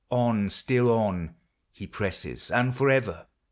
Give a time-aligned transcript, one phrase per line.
[0.09, 1.35] On, still on,
[1.71, 3.27] He presses, and forever.